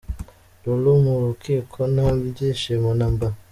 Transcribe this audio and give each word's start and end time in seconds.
Lulu 0.63 0.91
mu 1.03 1.13
rukiko 1.23 1.79
nta 1.93 2.07
byishimo 2.33 2.89
na 2.99 3.07
mba!!. 3.13 3.27